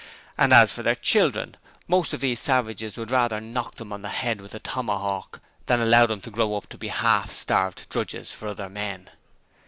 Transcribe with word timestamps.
And 0.35 0.51
as 0.51 0.71
for 0.71 0.81
their 0.81 0.95
children 0.95 1.55
most 1.87 2.11
of 2.11 2.21
those 2.21 2.39
savages 2.39 2.97
would 2.97 3.11
rather 3.11 3.39
knock 3.39 3.75
them 3.75 3.93
on 3.93 4.01
the 4.01 4.09
head 4.09 4.41
with 4.41 4.55
a 4.55 4.59
tomahawk 4.59 5.41
than 5.67 5.79
allow 5.79 6.07
them 6.07 6.21
to 6.21 6.31
grow 6.31 6.55
up 6.55 6.67
to 6.69 6.77
be 6.79 6.87
half 6.87 7.29
starved 7.29 7.85
drudges 7.89 8.31
for 8.31 8.47
other 8.47 8.67
men. 8.67 9.11